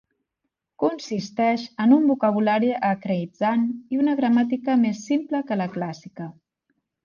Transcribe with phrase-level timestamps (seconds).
[0.83, 6.33] Consisteix en un vocabulari arcaïtzant i una gramàtica més simple que la clàssica.